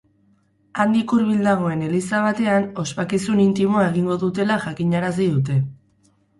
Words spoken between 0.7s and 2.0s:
Handik hurbil dagoen